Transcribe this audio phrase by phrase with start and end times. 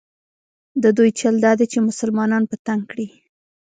[0.83, 3.07] د دوی چل دا دی چې مسلمانان په تنګ کړي.